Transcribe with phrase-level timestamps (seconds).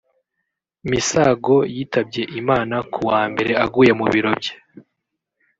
[0.89, 4.53] Misago yitabye Imana ku wa mbere aguye mu biro bye